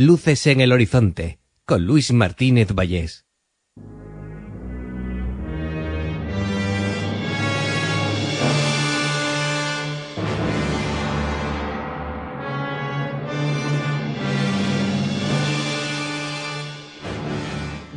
Luces 0.00 0.46
en 0.46 0.60
el 0.60 0.70
horizonte 0.70 1.40
con 1.64 1.84
Luis 1.84 2.12
Martínez 2.12 2.72
Vallés. 2.72 3.26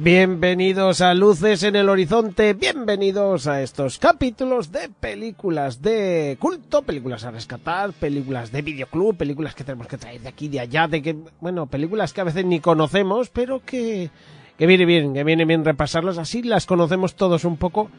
Bienvenidos 0.04 1.00
a 1.02 1.14
Luces 1.14 1.62
en 1.62 1.76
el 1.76 1.88
Horizonte, 1.88 2.56
bienvenidos 2.56 3.46
a 3.46 3.62
estos 3.62 4.00
capítulos 4.00 4.72
de 4.72 4.90
películas 4.90 5.80
de 5.80 6.38
culto, 6.40 6.82
películas 6.82 7.24
a 7.24 7.30
rescatar, 7.30 7.94
películas 7.94 8.52
de 8.52 8.64
videoclub, 8.64 9.16
películas 9.16 9.54
que 9.54 9.64
tenemos 9.64 9.86
que 9.86 10.00
traer 10.00 10.22
de 10.22 10.30
aquí, 10.30 10.48
de 10.48 10.60
allá, 10.60 10.88
de 10.88 11.04
que, 11.04 11.16
bueno, 11.40 11.68
películas 11.68 12.14
que 12.14 12.22
a 12.22 12.24
veces 12.24 12.46
ni 12.46 12.60
conocemos, 12.60 13.30
pero 13.30 13.64
que, 13.64 14.10
que 14.58 14.66
viene 14.66 14.86
bien, 14.86 15.14
que 15.14 15.24
viene 15.24 15.46
bien 15.46 15.64
repasarlas, 15.64 16.18
así 16.18 16.42
las 16.42 16.66
conocemos 16.66 17.14
todos 17.14 17.46
un 17.46 17.58
poco 17.58 17.92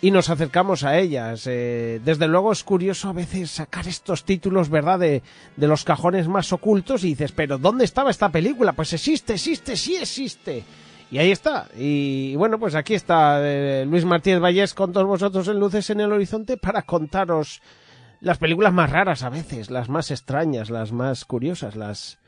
y 0.00 0.10
nos 0.10 0.30
acercamos 0.30 0.82
a 0.82 0.98
ellas. 0.98 1.44
Eh, 1.46 2.00
desde 2.04 2.26
luego 2.26 2.50
es 2.50 2.64
curioso 2.64 3.10
a 3.10 3.12
veces 3.12 3.52
sacar 3.52 3.86
estos 3.86 4.24
títulos, 4.24 4.70
¿verdad?, 4.70 4.98
de, 4.98 5.22
de 5.56 5.68
los 5.68 5.84
cajones 5.84 6.26
más 6.26 6.52
ocultos 6.52 7.04
y 7.04 7.10
dices, 7.10 7.30
pero 7.30 7.58
¿dónde 7.58 7.84
estaba 7.84 8.10
esta 8.10 8.28
película? 8.28 8.72
Pues 8.72 8.92
existe, 8.92 9.34
existe, 9.34 9.76
sí 9.76 9.94
existe. 9.94 10.64
Y 11.10 11.18
ahí 11.18 11.30
está. 11.30 11.68
Y 11.76 12.36
bueno, 12.36 12.58
pues 12.58 12.74
aquí 12.74 12.94
está 12.94 13.40
eh, 13.42 13.86
Luis 13.86 14.04
Martínez 14.04 14.40
Vallés 14.40 14.74
con 14.74 14.92
todos 14.92 15.06
vosotros 15.06 15.48
en 15.48 15.58
Luces 15.58 15.88
en 15.90 16.00
el 16.00 16.12
Horizonte 16.12 16.56
para 16.56 16.82
contaros 16.82 17.62
las 18.20 18.38
películas 18.38 18.72
más 18.72 18.90
raras 18.90 19.22
a 19.22 19.30
veces, 19.30 19.70
las 19.70 19.88
más 19.88 20.10
extrañas, 20.10 20.70
las 20.70 20.92
más 20.92 21.24
curiosas, 21.24 21.76
las 21.76 22.18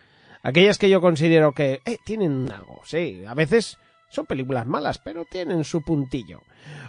aquellas 0.42 0.78
que 0.78 0.88
yo 0.88 1.00
considero 1.00 1.52
que 1.52 1.80
eh, 1.84 1.98
tienen 2.04 2.50
algo, 2.50 2.80
sí, 2.84 3.22
a 3.26 3.34
veces 3.34 3.76
son 4.08 4.26
películas 4.26 4.66
malas, 4.66 4.98
pero 4.98 5.24
tienen 5.24 5.64
su 5.64 5.82
puntillo. 5.82 6.40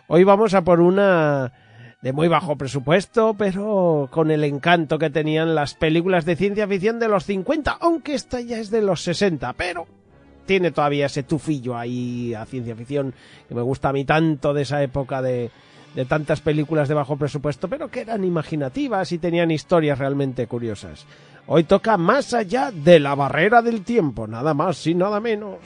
Hoy 0.08 0.23
vamos 0.23 0.53
a 0.53 0.64
por 0.64 0.80
una 0.80 1.52
de 2.02 2.14
muy 2.14 2.28
bajo 2.28 2.58
presupuesto, 2.58 3.36
pero 3.38 4.08
con 4.11 4.31
el 4.31 4.44
encanto 4.44 4.98
que 4.98 5.09
tenían 5.09 5.53
las 5.53 5.76
películas 5.76 6.26
de 6.26 6.36
ciencia 6.36 6.67
ficción 6.67 7.00
de 7.00 7.08
los 7.08 7.26
50, 7.26 7.78
aunque 7.80 8.16
esta 8.16 8.39
ya 8.39 8.58
es 8.58 8.72
de 8.72 8.81
los 8.81 9.03
60, 9.03 9.53
pero 9.53 9.88
tiene 10.45 10.72
todavía 10.72 11.06
ese 11.06 11.23
tufillo 11.23 11.78
ahí 11.78 12.34
a 12.34 12.45
ciencia 12.45 12.75
ficción 12.75 13.14
que 13.47 13.56
me 13.56 13.61
gusta 13.61 13.89
a 13.89 13.94
mí 13.94 14.06
tanto 14.06 14.53
de 14.53 14.64
esa 14.64 14.81
época 14.83 15.22
de, 15.22 15.52
tantas 16.08 16.42
películas 16.42 16.88
de 16.88 16.95
bajo 16.95 17.17
presupuesto, 17.17 17.67
pero 17.67 17.89
que 17.89 18.02
eran 18.02 18.23
imaginativas 18.23 19.11
y 19.11 19.17
tenían 19.17 19.52
historias 19.52 20.00
realmente 20.00 20.48
curiosas. 20.48 21.06
Hoy 21.48 21.64
toca 21.64 21.98
más 21.98 22.33
allá 22.33 22.72
de 22.72 23.00
la 23.00 23.16
barrera 23.16 23.61
del 23.61 23.83
tiempo, 23.83 24.28
nada 24.28 24.53
más 24.53 24.86
y 24.88 24.95
nada 24.95 25.20
menos. 25.20 25.58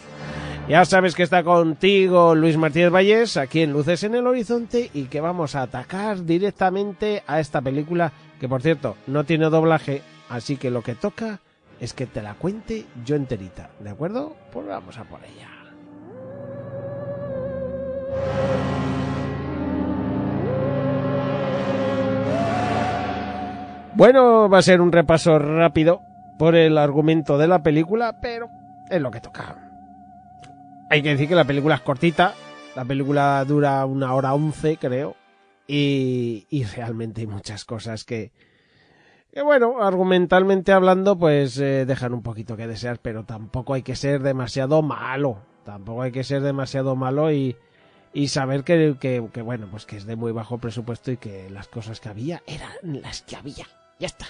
Ya 0.67 0.83
sabes 0.83 1.13
que 1.13 1.21
está 1.21 1.43
contigo 1.43 2.33
Luis 2.33 2.57
Martínez 2.57 2.89
Vallés, 2.89 3.37
aquí 3.37 3.61
en 3.61 3.71
Luces 3.71 4.03
en 4.03 4.15
el 4.15 4.25
Horizonte, 4.25 4.89
y 4.95 5.03
que 5.03 5.21
vamos 5.21 5.53
a 5.53 5.61
atacar 5.61 6.25
directamente 6.25 7.21
a 7.27 7.39
esta 7.39 7.61
película, 7.61 8.11
que 8.39 8.50
por 8.50 8.63
cierto 8.63 8.95
no 9.05 9.25
tiene 9.25 9.51
doblaje, 9.51 10.01
así 10.27 10.57
que 10.57 10.71
lo 10.71 10.81
que 10.81 10.95
toca 10.95 11.39
es 11.80 11.94
que 11.94 12.06
te 12.06 12.22
la 12.22 12.36
cuente 12.36 12.86
yo 13.03 13.16
enterita, 13.16 13.69
¿de 13.80 13.90
acuerdo? 13.90 14.36
Pues 14.52 14.66
vamos 14.68 14.97
a 14.97 15.03
por 15.03 15.19
ella. 15.24 15.50
Bueno, 23.96 24.50
va 24.50 24.58
a 24.58 24.62
ser 24.62 24.81
un 24.81 24.91
repaso 24.91 25.40
rápido 25.40 26.02
por 26.38 26.56
el 26.56 26.78
argumento 26.78 27.38
de 27.38 27.47
la 27.47 27.63
película, 27.63 28.19
pero 28.19 28.50
es 28.90 29.02
lo 29.02 29.09
que 29.09 29.22
toca. 29.22 29.56
Hay 30.90 31.02
que 31.02 31.09
decir 31.09 31.30
que 31.30 31.36
la 31.36 31.46
película 31.46 31.75
es 31.75 31.81
cortita, 31.81 32.34
la 32.75 32.84
película 32.84 33.44
dura 33.46 33.86
una 33.86 34.13
hora 34.13 34.34
once, 34.34 34.78
creo, 34.78 35.16
y, 35.66 36.46
y 36.50 36.66
realmente 36.66 37.22
hay 37.22 37.28
muchas 37.28 37.63
cosas 37.63 38.03
que, 38.03 38.34
que 39.35 39.41
bueno, 39.41 39.84
argumentalmente 39.84 40.72
hablando, 40.72 41.19
pues 41.19 41.57
eh, 41.57 41.85
dejan 41.85 42.13
un 42.13 42.23
poquito 42.23 42.56
que 42.56 42.68
desear, 42.68 43.00
pero 43.01 43.25
tampoco 43.25 43.73
hay 43.73 43.84
que 43.84 43.97
ser 43.97 44.23
demasiado 44.23 44.81
malo. 44.81 45.40
Tampoco 45.66 46.03
hay 46.03 46.13
que 46.13 46.23
ser 46.23 46.41
demasiado 46.41 46.96
malo 46.96 47.29
y, 47.34 47.57
y 48.13 48.29
saber 48.29 48.63
que, 48.63 48.95
que, 48.97 49.28
que, 49.34 49.41
bueno, 49.41 49.68
pues 49.69 49.85
que 49.85 49.97
es 49.97 50.06
de 50.06 50.16
muy 50.16 50.31
bajo 50.31 50.59
presupuesto 50.59 51.12
y 51.12 51.18
que 51.18 51.50
las 51.50 51.68
cosas 51.68 52.00
que 52.00 52.07
había 52.07 52.44
eran 52.47 52.72
las 53.01 53.24
que 53.24 53.35
había. 53.35 53.66
Ya 54.00 54.07
está. 54.07 54.28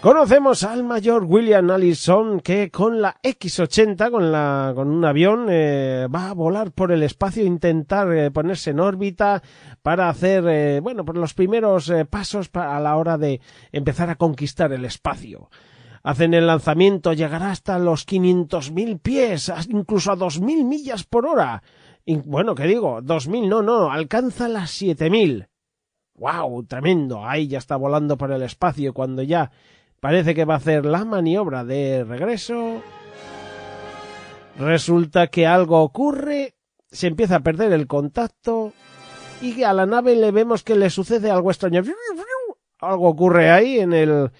Conocemos 0.00 0.62
al 0.62 0.84
mayor 0.84 1.24
William 1.24 1.68
Allison 1.72 2.38
que 2.38 2.70
con 2.70 3.02
la 3.02 3.16
X-80, 3.20 4.12
con, 4.12 4.30
la, 4.30 4.72
con 4.72 4.90
un 4.90 5.04
avión, 5.04 5.48
eh, 5.50 6.06
va 6.06 6.30
a 6.30 6.34
volar 6.34 6.70
por 6.70 6.92
el 6.92 7.02
espacio 7.02 7.44
intentar 7.44 8.12
eh, 8.12 8.30
ponerse 8.30 8.70
en 8.70 8.78
órbita 8.78 9.42
para 9.82 10.08
hacer, 10.08 10.44
eh, 10.46 10.78
bueno, 10.78 11.04
por 11.04 11.16
los 11.16 11.34
primeros 11.34 11.92
pasos 12.08 12.48
para, 12.48 12.76
a 12.76 12.80
la 12.80 12.96
hora 12.96 13.18
de 13.18 13.40
empezar 13.72 14.08
a 14.08 14.14
conquistar 14.14 14.72
el 14.72 14.84
espacio. 14.84 15.50
Hacen 16.04 16.32
el 16.32 16.46
lanzamiento, 16.46 17.12
llegará 17.12 17.50
hasta 17.50 17.76
los 17.80 18.06
500.000 18.06 19.00
pies, 19.00 19.52
incluso 19.68 20.12
a 20.12 20.16
2.000 20.16 20.64
millas 20.64 21.02
por 21.02 21.26
hora. 21.26 21.64
Y, 22.04 22.18
bueno, 22.18 22.54
¿qué 22.54 22.68
digo? 22.68 23.02
2.000, 23.02 23.48
no, 23.48 23.62
no, 23.62 23.90
alcanza 23.90 24.46
las 24.46 24.80
7.000. 24.80 25.48
¡Wow! 26.14 26.64
Tremendo. 26.66 27.24
Ahí 27.26 27.48
ya 27.48 27.58
está 27.58 27.76
volando 27.76 28.16
por 28.16 28.30
el 28.32 28.42
espacio 28.42 28.92
cuando 28.92 29.22
ya 29.22 29.50
parece 30.00 30.34
que 30.34 30.44
va 30.44 30.54
a 30.54 30.58
hacer 30.58 30.84
la 30.84 31.04
maniobra 31.04 31.64
de 31.64 32.04
regreso. 32.04 32.82
Resulta 34.58 35.28
que 35.28 35.46
algo 35.46 35.82
ocurre, 35.82 36.54
se 36.90 37.06
empieza 37.06 37.36
a 37.36 37.40
perder 37.40 37.72
el 37.72 37.86
contacto 37.86 38.72
y 39.40 39.62
a 39.62 39.72
la 39.72 39.86
nave 39.86 40.16
le 40.16 40.30
vemos 40.32 40.64
que 40.64 40.74
le 40.74 40.90
sucede 40.90 41.30
algo 41.30 41.50
extraño. 41.50 41.82
Algo 42.80 43.08
ocurre 43.08 43.50
ahí 43.50 43.78
en 43.78 43.92
el 43.92 44.30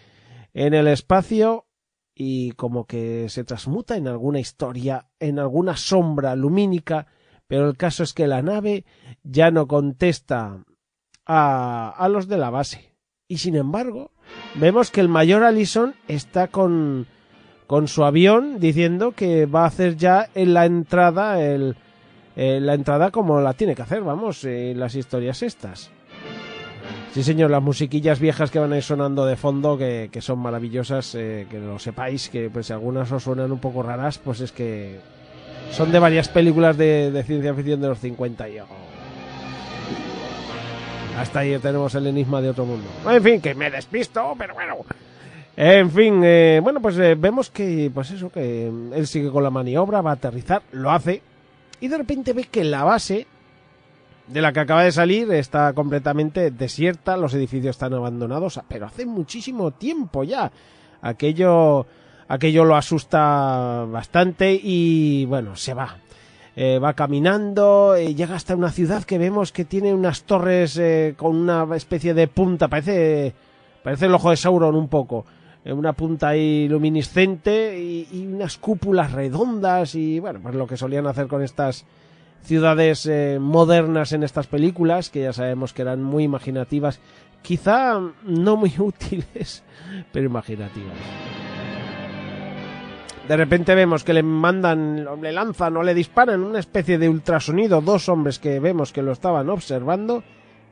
en 0.54 0.74
el 0.74 0.88
espacio 0.88 1.66
y 2.14 2.50
como 2.52 2.84
que 2.84 3.28
se 3.28 3.44
transmuta 3.44 3.96
en 3.96 4.08
alguna 4.08 4.40
historia, 4.40 5.08
en 5.20 5.38
alguna 5.38 5.76
sombra 5.76 6.34
lumínica, 6.34 7.06
pero 7.46 7.68
el 7.68 7.76
caso 7.76 8.02
es 8.02 8.12
que 8.12 8.26
la 8.26 8.42
nave 8.42 8.84
ya 9.22 9.52
no 9.52 9.68
contesta 9.68 10.64
a, 11.26 11.90
a 11.96 12.08
los 12.08 12.26
de 12.26 12.38
la 12.38 12.50
base. 12.50 12.97
Y 13.30 13.36
sin 13.36 13.56
embargo, 13.56 14.10
vemos 14.54 14.90
que 14.90 15.02
el 15.02 15.08
mayor 15.10 15.44
Allison 15.44 15.94
está 16.08 16.48
con, 16.48 17.06
con 17.66 17.86
su 17.86 18.04
avión 18.04 18.58
diciendo 18.58 19.12
que 19.12 19.44
va 19.44 19.64
a 19.64 19.66
hacer 19.66 19.96
ya 19.96 20.30
en 20.34 20.54
la 20.54 20.64
entrada 20.64 21.42
el, 21.44 21.76
eh, 22.36 22.58
la 22.58 22.72
entrada 22.72 23.10
como 23.10 23.42
la 23.42 23.52
tiene 23.52 23.74
que 23.74 23.82
hacer, 23.82 24.00
vamos, 24.00 24.42
eh, 24.44 24.72
las 24.74 24.94
historias 24.94 25.42
estas. 25.42 25.90
Sí, 27.12 27.22
señor, 27.22 27.50
las 27.50 27.62
musiquillas 27.62 28.18
viejas 28.18 28.50
que 28.50 28.60
van 28.60 28.72
a 28.72 28.78
ir 28.78 28.82
sonando 28.82 29.26
de 29.26 29.36
fondo, 29.36 29.76
que, 29.76 30.08
que 30.10 30.22
son 30.22 30.38
maravillosas, 30.38 31.14
eh, 31.14 31.46
que 31.50 31.58
lo 31.58 31.78
sepáis, 31.78 32.30
que 32.30 32.48
pues 32.48 32.68
si 32.68 32.72
algunas 32.72 33.12
os 33.12 33.24
suenan 33.24 33.52
un 33.52 33.58
poco 33.58 33.82
raras, 33.82 34.16
pues 34.16 34.40
es 34.40 34.52
que 34.52 35.00
son 35.70 35.92
de 35.92 35.98
varias 35.98 36.30
películas 36.30 36.78
de, 36.78 37.10
de 37.10 37.22
ciencia 37.24 37.52
ficción 37.52 37.82
de 37.82 37.88
los 37.88 37.98
50 37.98 38.48
y... 38.48 38.56
hasta 41.18 41.40
ahí 41.40 41.58
tenemos 41.58 41.94
el 41.94 42.06
enigma 42.06 42.40
de 42.40 42.50
otro 42.50 42.64
mundo. 42.64 42.86
En 43.08 43.22
fin, 43.22 43.40
que 43.40 43.54
me 43.54 43.70
despisto, 43.70 44.34
pero 44.38 44.54
bueno. 44.54 44.76
En 45.56 45.90
fin, 45.90 46.20
eh, 46.22 46.60
bueno, 46.62 46.80
pues 46.80 46.96
eh, 46.98 47.16
vemos 47.16 47.50
que, 47.50 47.90
pues 47.92 48.12
eso, 48.12 48.30
que 48.30 48.68
él 48.68 49.06
sigue 49.06 49.30
con 49.30 49.42
la 49.42 49.50
maniobra, 49.50 50.00
va 50.00 50.10
a 50.10 50.14
aterrizar, 50.14 50.62
lo 50.70 50.92
hace, 50.92 51.20
y 51.80 51.88
de 51.88 51.98
repente 51.98 52.32
ve 52.32 52.44
que 52.44 52.62
la 52.62 52.84
base 52.84 53.26
de 54.28 54.40
la 54.40 54.52
que 54.52 54.60
acaba 54.60 54.84
de 54.84 54.92
salir 54.92 55.32
está 55.32 55.72
completamente 55.72 56.50
desierta, 56.50 57.16
los 57.16 57.34
edificios 57.34 57.70
están 57.70 57.94
abandonados, 57.94 58.60
pero 58.68 58.86
hace 58.86 59.04
muchísimo 59.04 59.72
tiempo 59.72 60.22
ya. 60.22 60.52
Aquello, 61.02 61.86
aquello 62.28 62.64
lo 62.64 62.76
asusta 62.76 63.84
bastante 63.88 64.52
y 64.62 65.24
bueno, 65.24 65.56
se 65.56 65.74
va. 65.74 65.96
Eh, 66.60 66.80
va 66.80 66.94
caminando, 66.94 67.94
eh, 67.94 68.16
llega 68.16 68.34
hasta 68.34 68.56
una 68.56 68.72
ciudad 68.72 69.04
que 69.04 69.16
vemos 69.16 69.52
que 69.52 69.64
tiene 69.64 69.94
unas 69.94 70.24
torres 70.24 70.76
eh, 70.76 71.14
con 71.16 71.36
una 71.36 71.64
especie 71.76 72.14
de 72.14 72.26
punta, 72.26 72.66
parece, 72.66 73.32
parece 73.84 74.06
el 74.06 74.14
ojo 74.14 74.30
de 74.30 74.36
Sauron 74.36 74.74
un 74.74 74.88
poco. 74.88 75.24
una 75.66 75.92
punta 75.92 76.30
ahí 76.30 76.66
luminiscente 76.66 77.78
y, 77.78 78.26
unas 78.26 78.58
cúpulas 78.58 79.12
redondas 79.12 79.94
y 79.94 80.18
bueno, 80.18 80.40
pues 80.42 80.56
lo 80.56 80.66
que 80.66 80.76
solían 80.76 81.06
hacer 81.06 81.28
con 81.28 81.44
estas 81.44 81.86
ciudades 82.42 83.06
eh, 83.06 83.38
modernas 83.40 84.10
en 84.10 84.24
estas 84.24 84.48
películas, 84.48 85.10
que 85.10 85.20
ya 85.20 85.32
sabemos 85.32 85.72
que 85.72 85.82
eran 85.82 86.02
muy 86.02 86.24
imaginativas, 86.24 86.98
quizá 87.40 88.00
no 88.24 88.56
muy 88.56 88.74
útiles, 88.80 89.62
pero 90.10 90.26
imaginativas. 90.26 90.96
De 93.28 93.36
repente 93.36 93.74
vemos 93.74 94.04
que 94.04 94.14
le 94.14 94.22
mandan, 94.22 95.06
le 95.20 95.32
lanzan 95.32 95.76
o 95.76 95.82
le 95.82 95.92
disparan 95.92 96.42
una 96.42 96.60
especie 96.60 96.96
de 96.96 97.10
ultrasonido 97.10 97.82
dos 97.82 98.08
hombres 98.08 98.38
que 98.38 98.58
vemos 98.58 98.90
que 98.90 99.02
lo 99.02 99.12
estaban 99.12 99.50
observando 99.50 100.24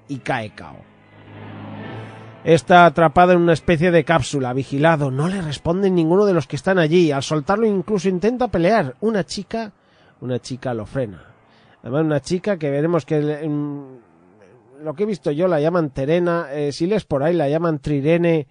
y 0.09 0.21
cae 0.21 0.55
cao. 0.55 0.79
Está 2.45 2.87
atrapado 2.87 3.33
en 3.33 3.43
una 3.43 3.53
especie 3.53 3.91
de 3.91 4.05
cápsula, 4.05 4.55
vigilado, 4.55 5.11
no 5.11 5.29
le 5.29 5.43
responden 5.43 5.95
ninguno 5.95 6.25
de 6.25 6.33
los 6.33 6.47
que 6.47 6.57
están 6.57 6.79
allí. 6.79 7.13
Al 7.13 7.23
soltarlo 7.23 7.67
incluso 7.67 8.09
intenta 8.09 8.49
pelear. 8.49 8.95
Una 9.01 9.25
chica, 9.25 9.73
una 10.23 10.39
chica 10.39 10.73
lo 10.73 10.87
frena. 10.87 11.35
Además 11.83 12.05
una 12.05 12.21
chica 12.21 12.57
que 12.57 12.71
veremos 12.71 13.05
que 13.05 13.21
lo 13.21 14.95
que 14.95 15.03
he 15.03 15.07
visto 15.07 15.31
yo 15.31 15.47
la 15.47 15.61
llaman 15.61 15.91
Terena, 15.91 16.47
eh, 16.53 16.73
si 16.73 16.87
lees 16.87 17.05
por 17.05 17.23
ahí 17.23 17.35
la 17.35 17.51
llaman 17.51 17.81
Trirene 17.81 18.47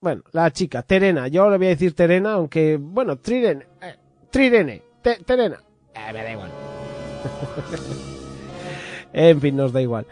bueno, 0.00 0.22
la 0.32 0.50
chica, 0.50 0.82
Terena. 0.82 1.28
Yo 1.28 1.50
le 1.50 1.58
voy 1.58 1.66
a 1.66 1.70
decir 1.70 1.94
Terena, 1.94 2.32
aunque, 2.32 2.78
bueno, 2.80 3.16
Trirene. 3.18 3.66
Eh, 3.82 3.96
Trirene. 4.30 4.82
terena. 5.02 5.62
Eh, 5.94 6.12
me 6.12 6.22
da 6.22 6.32
igual. 6.32 6.50
en 9.12 9.40
fin, 9.40 9.56
nos 9.56 9.72
da 9.72 9.82
igual. 9.82 10.06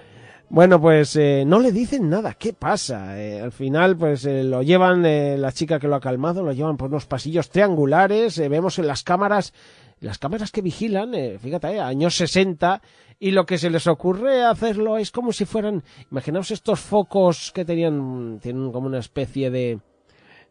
Bueno, 0.51 0.81
pues 0.81 1.15
eh, 1.17 1.45
no 1.47 1.61
le 1.61 1.73
dicen 1.73 2.09
nada. 2.09 2.33
¿Qué 2.33 2.55
pasa? 2.55 3.21
Eh, 3.21 3.39
al 3.39 3.53
final, 3.53 3.99
pues 3.99 4.25
eh, 4.25 4.43
lo 4.43 4.63
llevan, 4.63 5.03
la 5.03 5.53
chica 5.53 5.79
que 5.79 5.89
lo 5.89 5.97
ha 5.97 6.01
calmado, 6.01 6.43
lo 6.43 6.53
llevan 6.53 6.79
por 6.79 6.89
unos 6.89 7.05
pasillos 7.05 7.51
triangulares. 7.51 8.39
vemos 8.49 8.79
en 8.79 8.87
las 8.87 9.03
cámaras, 9.03 9.53
las 10.01 10.17
cámaras 10.17 10.51
que 10.51 10.63
vigilan, 10.63 11.13
fíjate, 11.39 11.81
años 11.81 12.17
60, 12.17 12.81
y 13.21 13.33
lo 13.33 13.45
que 13.45 13.59
se 13.59 13.69
les 13.69 13.87
ocurre 13.87 14.43
hacerlo 14.43 14.97
es 14.97 15.11
como 15.11 15.33
si 15.33 15.45
fueran, 15.45 15.83
imaginaos 16.11 16.51
estos 16.51 16.81
focos 16.81 17.53
que 17.53 17.67
tenían, 17.67 18.39
tienen 18.41 18.73
como 18.73 18.87
una 18.87 19.01
especie 19.01 19.51
de, 19.51 19.81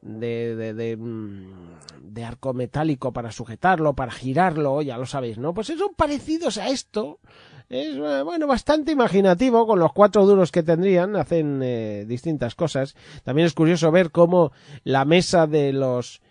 de, 0.02 0.74
de, 0.74 0.98
mm, 0.98 2.14
de, 2.14 2.24
arco 2.24 2.54
metálico 2.54 3.12
para 3.12 3.32
sujetarlo, 3.32 3.94
para 3.94 4.12
girarlo, 4.12 4.82
ya 4.82 4.98
lo 4.98 5.06
sabéis, 5.06 5.38
¿no? 5.38 5.54
Pues 5.54 5.68
son 5.68 5.94
parecidos 5.96 6.58
a 6.58 6.70
esto. 6.70 7.20
Es, 7.70 7.96
eh, 7.96 8.22
bueno, 8.24 8.48
bastante 8.48 8.92
imaginativo, 8.92 9.68
con 9.68 9.80
los 9.80 9.94
cuatro 9.94 10.26
duros 10.26 10.52
que 10.52 10.64
tendrían, 10.64 11.16
hacen 11.16 11.62
eh, 11.64 12.06
distintas 12.08 12.56
cosas. 12.56 12.96
También 13.24 13.46
es 13.46 13.54
curioso 13.54 13.92
ver 13.92 14.12
cómo 14.12 14.52
la 14.84 15.06
mesa 15.06 15.48
de 15.48 15.74
los 15.74 16.22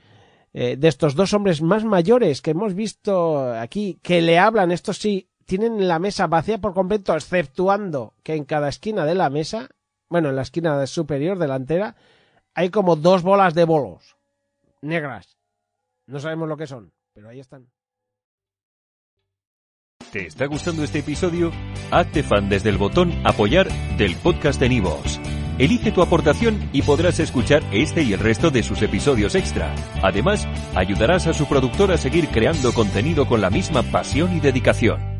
eh, 0.59 0.79
de 0.79 0.89
estos 0.89 1.15
dos 1.15 1.35
hombres 1.35 1.61
más 1.61 1.85
mayores 1.85 2.41
que 2.41 2.53
hemos 2.53 2.73
visto 2.73 3.53
aquí, 3.53 3.99
que 4.03 4.23
le 4.23 4.39
hablan, 4.39 4.73
estos 4.73 4.97
sí, 4.97 5.29
tienen 5.45 5.87
la 5.87 5.99
mesa 5.99 6.29
vacía 6.29 6.59
por 6.59 6.73
completo, 6.73 7.15
exceptuando 7.15 8.15
que 8.23 8.37
en 8.37 8.47
cada 8.47 8.71
esquina 8.71 9.05
de 9.05 9.15
la 9.15 9.29
mesa, 9.29 9.69
bueno, 10.09 10.31
en 10.31 10.37
la 10.37 10.41
esquina 10.41 10.87
superior 10.87 11.39
delantera, 11.39 11.97
hay 12.56 12.70
como 12.70 12.97
dos 12.97 13.23
bolas 13.23 13.55
de 13.55 13.64
bolos 13.64 14.17
negras. 14.81 15.37
No 16.06 16.19
sabemos 16.19 16.49
lo 16.49 16.56
que 16.56 16.67
son, 16.67 16.93
pero 17.12 17.29
ahí 17.29 17.38
están. 17.38 17.69
¿Te 20.11 20.26
está 20.26 20.47
gustando 20.47 20.82
este 20.82 21.00
episodio? 21.00 21.53
Hazte 21.91 22.23
fan 22.23 22.49
desde 22.49 22.70
el 22.70 22.79
botón 22.79 23.12
apoyar 23.26 23.69
del 23.99 24.17
podcast 24.17 24.58
de 24.58 24.69
Nivos. 24.70 25.20
Elige 25.58 25.91
tu 25.91 26.03
aportación 26.03 26.70
y 26.73 26.82
podrás 26.82 27.19
escuchar 27.19 27.62
este 27.73 28.03
y 28.03 28.12
el 28.12 28.20
resto 28.20 28.50
de 28.50 28.62
sus 28.62 28.81
episodios 28.82 29.35
extra. 29.35 29.75
Además, 30.02 30.47
ayudarás 30.75 31.26
a 31.26 31.35
su 31.35 31.47
productor 31.47 31.93
a 31.93 31.99
seguir 31.99 32.29
creando 32.29 32.73
contenido 32.73 33.26
con 33.26 33.41
la 33.41 33.50
misma 33.50 33.82
pasión 33.82 34.37
y 34.37 34.41
dedicación. 34.41 35.16